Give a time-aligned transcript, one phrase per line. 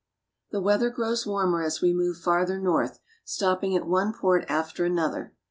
[0.49, 5.35] The weather grows warmer as we move farther north, stopping at one port after another.